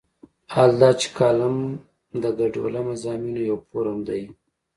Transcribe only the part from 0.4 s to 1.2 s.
حال دا چې